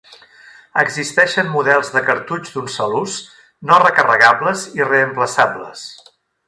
Existeixen 0.83 1.51
models 1.57 1.91
de 1.97 2.03
cartutx 2.09 2.55
d'un 2.57 2.73
sol 2.79 2.97
ús, 3.03 3.21
no 3.73 3.81
recarregables 3.87 4.69
i 4.81 4.93
reemplaçables. 4.93 5.89